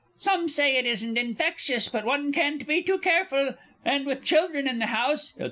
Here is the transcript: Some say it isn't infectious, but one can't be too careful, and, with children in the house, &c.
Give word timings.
Some 0.17 0.47
say 0.47 0.77
it 0.77 0.87
isn't 0.87 1.15
infectious, 1.15 1.87
but 1.87 2.05
one 2.05 2.31
can't 2.31 2.65
be 2.65 2.81
too 2.81 2.97
careful, 2.97 3.53
and, 3.85 4.07
with 4.07 4.23
children 4.23 4.67
in 4.67 4.79
the 4.79 4.87
house, 4.87 5.33
&c. 5.35 5.39